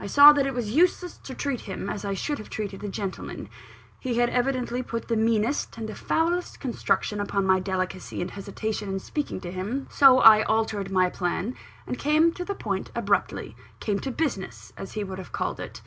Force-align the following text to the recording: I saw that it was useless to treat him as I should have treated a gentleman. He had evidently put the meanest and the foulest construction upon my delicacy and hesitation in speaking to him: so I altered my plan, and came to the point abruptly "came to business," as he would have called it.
I 0.00 0.08
saw 0.08 0.32
that 0.32 0.48
it 0.48 0.52
was 0.52 0.72
useless 0.74 1.16
to 1.18 1.32
treat 1.32 1.60
him 1.60 1.88
as 1.88 2.04
I 2.04 2.12
should 2.12 2.38
have 2.38 2.50
treated 2.50 2.82
a 2.82 2.88
gentleman. 2.88 3.48
He 4.00 4.16
had 4.16 4.28
evidently 4.28 4.82
put 4.82 5.06
the 5.06 5.14
meanest 5.16 5.78
and 5.78 5.88
the 5.88 5.94
foulest 5.94 6.58
construction 6.58 7.20
upon 7.20 7.46
my 7.46 7.60
delicacy 7.60 8.20
and 8.20 8.32
hesitation 8.32 8.88
in 8.88 8.98
speaking 8.98 9.40
to 9.42 9.52
him: 9.52 9.86
so 9.92 10.18
I 10.18 10.42
altered 10.42 10.90
my 10.90 11.08
plan, 11.08 11.54
and 11.86 11.96
came 11.96 12.32
to 12.32 12.44
the 12.44 12.56
point 12.56 12.90
abruptly 12.96 13.54
"came 13.78 14.00
to 14.00 14.10
business," 14.10 14.72
as 14.76 14.94
he 14.94 15.04
would 15.04 15.18
have 15.18 15.30
called 15.30 15.60
it. 15.60 15.82